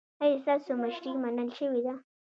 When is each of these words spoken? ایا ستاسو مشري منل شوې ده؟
ایا 0.23 0.37
ستاسو 0.43 0.71
مشري 0.81 1.11
منل 1.23 1.49
شوې 1.57 1.81
ده؟ 1.85 1.93